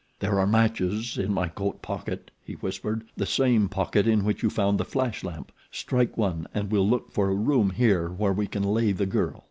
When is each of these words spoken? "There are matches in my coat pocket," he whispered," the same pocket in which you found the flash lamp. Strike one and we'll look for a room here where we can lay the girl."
"There 0.19 0.39
are 0.39 0.47
matches 0.47 1.15
in 1.19 1.31
my 1.31 1.47
coat 1.47 1.83
pocket," 1.83 2.31
he 2.43 2.53
whispered," 2.53 3.03
the 3.17 3.27
same 3.27 3.69
pocket 3.69 4.07
in 4.07 4.25
which 4.25 4.41
you 4.41 4.49
found 4.49 4.79
the 4.79 4.83
flash 4.83 5.23
lamp. 5.23 5.51
Strike 5.69 6.17
one 6.17 6.47
and 6.55 6.71
we'll 6.71 6.89
look 6.89 7.11
for 7.11 7.29
a 7.29 7.35
room 7.35 7.69
here 7.69 8.07
where 8.09 8.33
we 8.33 8.47
can 8.47 8.63
lay 8.63 8.93
the 8.93 9.05
girl." 9.05 9.39